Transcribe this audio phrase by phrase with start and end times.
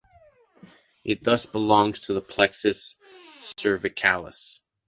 [1.05, 4.61] It thus belongs to the plexus cervicalis.